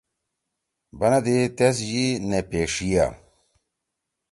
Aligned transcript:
بنَدی 0.99 1.37
تیس 1.57 1.77
یی 1.89 2.05
نے 2.29 2.39
پیݜیا۔ 2.49 3.05